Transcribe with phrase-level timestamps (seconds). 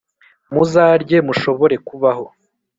[0.51, 2.25] umuzarye mushobore kubaho,